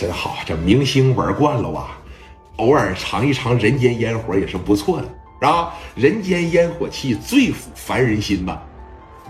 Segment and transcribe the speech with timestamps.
[0.00, 1.98] 真好，这明星玩惯了吧，
[2.56, 5.74] 偶尔尝一尝人间烟火也是不错的，是吧？
[5.94, 8.62] 人间烟火气最抚凡人心吧？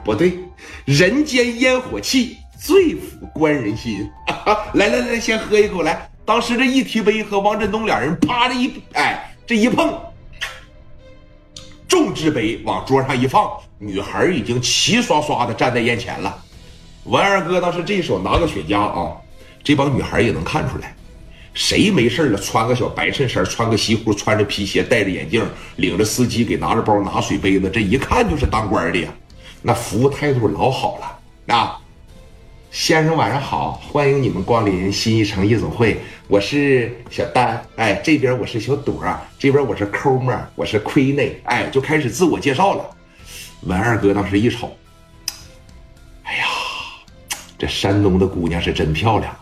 [0.05, 0.39] 不对，
[0.85, 4.09] 人间烟火气最抚官人心。
[4.75, 6.09] 来来来，先喝一口来。
[6.25, 9.93] 当时这一提杯和王振东两人啪的一哎，这一碰，
[11.89, 16.41] 重之杯往桌上一放，女孩已经齐刷刷的站在眼前了。
[17.07, 19.17] 文二哥当时这一手拿个雪茄啊，
[19.63, 20.95] 这帮女孩也能看出来，
[21.55, 25.47] 谁没事了穿个小白衬衫，穿个西裤，穿着皮鞋，戴着眼镜，
[25.77, 29.13] 领着司机给拿着包拿水杯子，这一看就是当官的呀，
[29.63, 31.79] 那服务态度老好了啊。
[32.71, 39.03] 先生晚上好，欢迎你们光临新一城夜总会，我是小丹，哎，这边我是小朵，
[39.41, 42.89] 这边我是抠妹，我是亏内，哎，就开始自我介绍了。
[43.63, 44.73] 文二哥当时一瞅，
[46.23, 46.45] 哎呀，
[47.59, 49.37] 这山东的姑娘是真漂亮，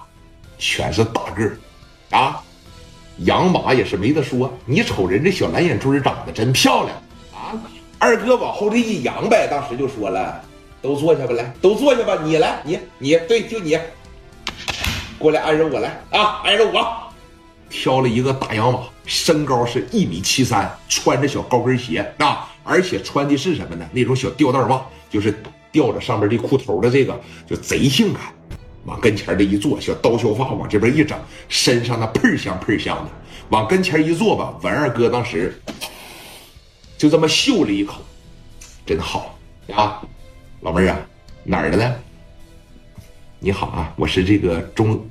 [0.58, 1.58] 全是大个儿，
[2.10, 2.42] 啊，
[3.18, 6.96] 养马也是没得说，你瞅人这小蓝眼珠长得真漂亮
[7.32, 7.58] 啊。
[7.98, 10.42] 二哥往后这一扬呗，当时就说了。
[10.80, 12.16] 都坐下吧，来，都坐下吧。
[12.22, 13.76] 你来，你你对，就你
[15.18, 16.86] 过来，挨着我来啊，挨着我。
[17.68, 23.84] 挑了一个大洋马，身高是一米七三，穿着小高跟鞋啊，而且穿的是什么呢？
[23.92, 28.22] 那种小吊带袜，就是吊着上面的裤头的这个，就贼性感。
[28.88, 31.16] 往跟前这一坐，小刀削发往这边一整，
[31.50, 33.10] 身上那喷香喷香的。
[33.50, 35.60] 往跟前一坐吧，文二哥当时
[36.96, 38.00] 就这么嗅了一口，
[38.86, 39.38] 真好
[39.74, 40.02] 啊。
[40.62, 41.00] 老妹儿啊，
[41.44, 41.94] 哪儿的呢？
[43.38, 45.06] 你好啊，我是这个中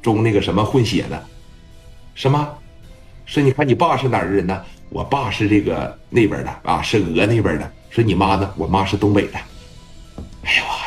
[0.00, 1.22] 中那个什么混血的，
[2.14, 2.56] 什么？
[3.26, 4.64] 说你看你爸是哪儿的人呢？
[4.88, 7.70] 我爸是这个那边的啊，是俄那边的。
[7.90, 8.52] 说你妈呢？
[8.56, 9.38] 我妈是东北的。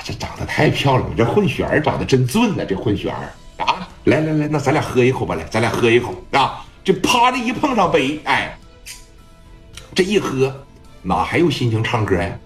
[0.04, 3.88] 这长得太漂亮了，这混血儿长得真俊呢，这混血儿啊！
[4.04, 6.66] 来来来，那咱俩喝一口吧，来，咱俩喝一口啊！
[6.84, 8.58] 这啪的一碰上杯，哎，
[9.96, 10.54] 这一喝，
[11.02, 12.38] 哪还有心情唱歌呀？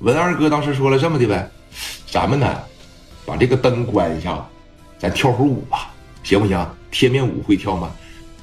[0.00, 1.48] 文二哥当时说了这么的呗，
[2.10, 2.60] 咱们呢，
[3.24, 4.44] 把这个灯关一下，
[4.98, 5.92] 咱跳会舞吧，
[6.24, 6.66] 行不行？
[6.90, 7.90] 贴面舞会跳吗？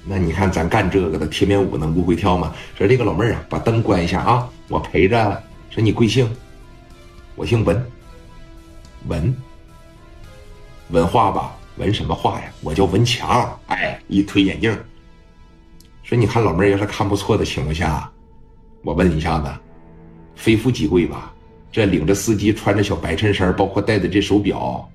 [0.05, 2.53] 那你看咱干这个的贴面舞能不会跳吗？
[2.77, 5.43] 说这个老妹儿啊，把灯关一下啊，我陪着。
[5.69, 6.29] 说你贵姓？
[7.35, 7.85] 我姓文。
[9.07, 9.35] 文。
[10.89, 11.55] 文化吧？
[11.77, 12.51] 文什么话呀？
[12.61, 13.57] 我叫文强。
[13.67, 14.77] 哎，一推眼镜。
[16.03, 18.11] 说你看老妹儿要是看不错的情况下，
[18.83, 19.49] 我问一下子，
[20.35, 21.33] 非富即贵吧？
[21.71, 24.89] 这领着司机穿着小白衬衫，包括戴的这手表，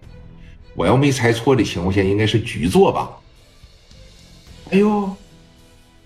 [0.75, 3.11] 我要没猜错的情况下，应该是局座吧？
[4.71, 5.11] 哎呦，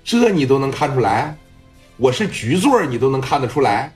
[0.04, 1.36] 这你都能看出来？
[1.96, 3.92] 我是局座，你都能看得出来？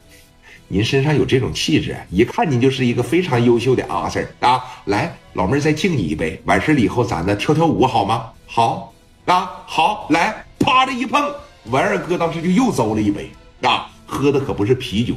[0.74, 4.60] 您身上有这种气质，一看您就是一个非常优秀的阿 Sir 啊！
[4.86, 8.32] 来，老妹儿再敬你一杯，完事了以后咱呢跳跳舞好吗？
[8.44, 8.92] 好
[9.26, 11.32] 啊，好，来，啪的一碰，
[11.66, 13.30] 文二哥当时就又糟了一杯
[13.62, 13.88] 啊！
[14.04, 15.14] 喝的可不是啤酒。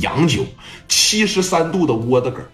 [0.00, 0.44] 洋酒，
[0.88, 2.44] 七十三度的窝子梗